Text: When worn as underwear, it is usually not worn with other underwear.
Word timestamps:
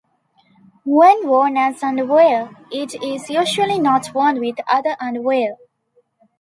When 0.83 1.27
worn 1.27 1.57
as 1.57 1.83
underwear, 1.83 2.49
it 2.71 2.95
is 3.03 3.29
usually 3.29 3.77
not 3.77 4.15
worn 4.15 4.39
with 4.39 4.55
other 4.67 4.97
underwear. 4.99 5.57